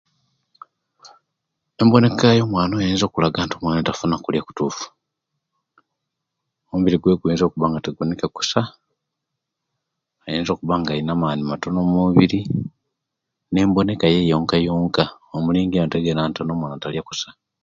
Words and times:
Nemboneka 1.75 2.25
eyo 2.33 2.43
mwaana 2.51 2.73
oyo 2.75 2.89
esobola 2.93 3.09
okulaga 3.11 3.39
nti 3.43 3.55
omwaana 3.55 3.87
tafuna 3.87 4.13
okulia 4.17 4.41
okutuufu, 4.43 4.85
omubiri 6.71 6.97
gwe 6.99 7.19
guyiinza 7.19 7.45
okuba 7.45 7.67
nga 7.69 7.79
teguwoneka 7.83 8.25
okusa, 8.27 8.61
ayiinza 10.25 10.51
okuba 10.53 10.75
nga 10.79 10.91
alina 10.93 11.13
amaani 11.15 11.41
matono 11.43 11.77
omumubiri, 11.81 12.39
nemboneka 13.53 14.05
yee 14.13 14.29
yonka 14.31 14.55
yonka 14.67 15.03
omulingirira 15.35 15.97
yena 16.05 16.21
ntono 16.29 16.51
omwaana 16.53 16.81
talia 16.81 17.03
kusa. 17.07 17.29